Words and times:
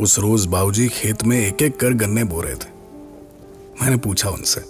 उस 0.00 0.18
रोज 0.18 0.46
बाबूजी 0.46 0.88
खेत 0.88 1.24
में 1.24 1.38
एक 1.48 1.62
एक 1.62 1.76
कर 1.76 1.92
गन्ने 1.92 2.24
बो 2.24 2.40
रहे 2.40 2.54
थे। 2.54 2.68
मैंने 3.82 3.96
पूछा 3.96 4.30
उनसे 4.30 4.60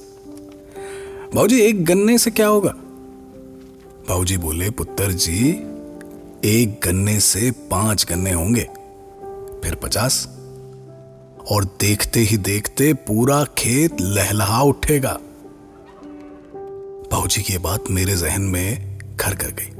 बाबूजी 1.34 1.60
एक 1.60 1.84
गन्ने 1.84 2.18
से 2.18 2.30
क्या 2.30 2.46
होगा? 2.46 2.74
बाबूजी 4.08 4.36
बोले, 4.36 4.70
पुत्र 4.70 5.12
जी, 5.12 5.50
एक 6.44 6.80
गन्ने 6.84 7.20
से 7.20 7.50
पाँच 7.50 8.06
गन्ने 8.10 8.32
होंगे, 8.32 8.68
फिर 9.64 9.74
पचास। 9.74 10.26
और 11.50 11.64
देखते 11.64 12.20
ही 12.20 12.36
देखते 12.36 12.92
पूरा 12.94 13.44
खेत 13.44 14.00
लहलहा 14.00 14.62
उठेगा। 14.62 15.18
बाबूजी 17.12 17.42
की 17.42 17.58
बात 17.58 17.84
मेरे 17.90 18.16
जहन 18.16 18.42
में 18.42 18.98
घर 19.16 19.34
कर 19.34 19.50
गई। 19.50 19.70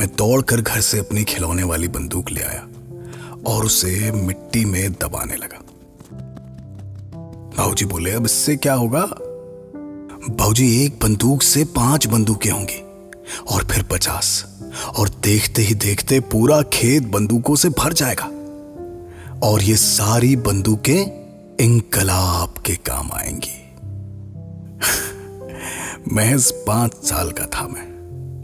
मैं 0.00 0.08
दौड़कर 0.08 0.60
घर 0.60 0.80
से 0.80 0.98
अपनी 0.98 1.24
खिलौने 1.24 1.62
वाली 1.62 1.88
बंदूक 1.88 2.30
ले 2.30 2.40
आया। 2.40 2.68
और 3.46 3.64
उसे 3.64 4.12
मिट्टी 4.12 4.64
में 4.64 4.92
दबाने 4.92 5.36
लगा। 5.36 5.58
बाबूजी 7.58 7.84
बोले, 7.84 8.10
अब 8.10 8.24
इससे 8.24 8.56
क्या 8.56 8.74
होगा? 8.74 9.06
बाबूजी, 10.30 10.84
एक 10.84 10.98
बंदूक 11.02 11.42
से 11.42 11.64
पाँच 11.64 12.06
बंदूकें 12.06 12.50
होंगी 12.50 12.82
और 13.48 13.64
फिर 13.64 13.82
पचास। 13.82 14.58
और 14.96 15.08
देखते 15.08 15.62
ही 15.62 15.74
देखते 15.74 16.20
पूरा 16.20 16.62
खेत 16.62 17.02
बंदूकों 17.02 17.56
से 17.56 17.68
भर 17.68 17.92
जाएगा। 17.92 18.24
और 19.42 19.62
ये 19.62 19.76
सारी 19.76 20.36
बंदूकें 20.36 21.22
इंकलाब 21.60 22.54
के 22.66 22.74
काम 22.74 23.10
आएँगी। 23.12 23.74
महज 26.14 26.50
पाँच 26.50 26.94
साल 26.94 27.30
का 27.30 27.46
था 27.46 27.68
मैं। 27.68 27.92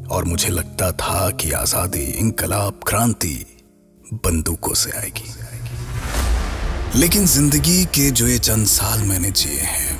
और 0.06 0.24
मुझे 0.24 0.48
लगता 0.48 0.92
था 0.92 1.30
कि 1.30 1.52
आज़ादी, 1.52 2.04
इंकलाब, 2.04 2.80
क्रांति 2.86 3.57
बंदूकों 4.14 4.74
से 4.74 4.90
आएगी। 4.90 5.34
लेकिन 6.96 7.26
ज़िंदगी 7.26 7.84
के 7.84 8.10
जो 8.10 8.26
ये 8.28 8.38
चंद 8.38 8.66
साल 8.66 9.02
मैंने 9.02 9.30
जिए 9.30 9.60
हैं, 9.60 9.98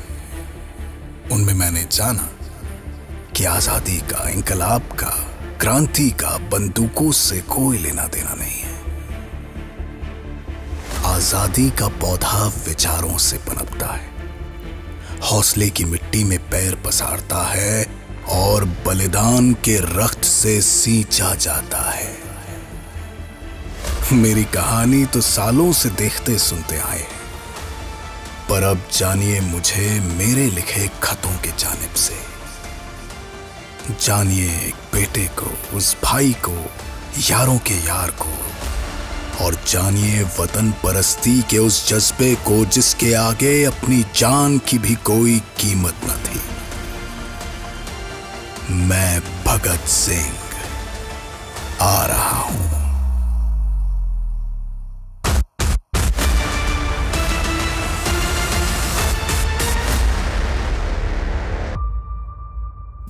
उनमें 1.32 1.54
मैंने 1.54 1.86
जाना 1.92 2.28
कि 3.36 3.44
आज़ादी 3.44 3.98
का 3.98 4.28
इंकलाब 4.28 4.82
का, 4.92 5.10
क्रांति 5.60 6.10
का 6.10 6.36
बंदूकों 6.48 7.10
से 7.12 7.40
कोई 7.40 7.78
लेना 7.78 8.06
देना 8.06 8.34
नहीं 8.34 8.60
है। 8.60 8.76
आज़ादी 11.06 11.70
का 11.70 11.88
पौधा 11.88 12.46
विचारों 12.66 13.18
से 13.18 13.38
पनपता 13.38 13.92
है। 13.92 14.16
हौसले 15.22 15.68
की 15.70 15.84
मिट्टी 15.84 16.24
में 16.24 16.38
पैर 16.38 16.74
पसारता 16.86 17.42
है 17.46 17.86
और 18.30 18.64
बलिदान 18.86 19.52
के 19.64 19.76
रक्त 19.76 20.24
से 20.24 20.60
सींचा 20.60 21.34
जाता 21.34 21.90
है। 21.90 22.17
मेरी 24.12 24.44
कहानी 24.44 25.04
तो 25.04 25.20
सालों 25.20 25.72
से 25.72 25.90
देखते 25.90 26.38
सुनते 26.38 26.78
आए 26.78 26.98
हैं। 26.98 27.08
पर 28.50 28.62
अब 28.62 28.80
जानिए 28.96 29.40
मुझे 29.40 30.00
मेरे 30.00 30.50
लिखे 30.50 30.90
खतों 31.02 31.30
के 31.30 31.48
जानिब 31.48 31.94
से। 31.94 32.14
जानिए 34.04 34.50
एक 34.50 34.74
बेटे 34.92 35.30
को, 35.38 35.76
उस 35.76 35.96
भाई 36.04 36.32
को, 36.32 36.70
यारों 37.30 37.58
के 37.58 37.74
यार 37.74 38.10
को। 38.10 38.38
और 39.44 39.54
जानिए 39.54 40.22
वतन 40.22 40.70
परस्ती 40.70 41.42
के 41.42 41.58
उस 41.58 41.88
जज्बे 41.88 42.34
को, 42.34 42.64
जिसके 42.64 43.14
आगे 43.14 43.64
अपनी 43.64 44.04
जान 44.16 44.58
की 44.58 44.78
भी 44.78 44.94
कोई 44.94 45.38
कीमत 45.38 45.94
न 46.04 46.22
थी। 46.26 46.40
मैं 48.74 49.20
भगत 49.44 49.88
सिंह 49.88 50.32
आ 51.80 52.06
रहा 52.06 52.36
हूँ। 52.36 52.77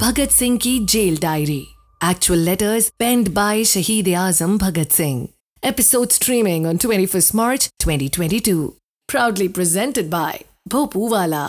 भगत 0.01 0.31
सिंह 0.31 0.59
की 0.59 0.79
jail 0.85 1.19
diary 1.19 1.61
actual 2.05 2.41
letters 2.41 2.91
penned 2.99 3.29
by 3.35 3.65
Shaheed 3.65 4.09
Azam 4.19 4.59
Bhagat 4.59 4.93
Singh 4.93 5.27
Episode 5.63 6.13
streaming 6.13 6.67
on 6.67 6.79
21st 6.79 7.35
March 7.35 7.65
2022. 7.85 8.59
Proudly 9.09 9.49
presented 9.49 10.09
by 10.11 10.41
Bhopu 10.71 11.09
Wala. 11.11 11.41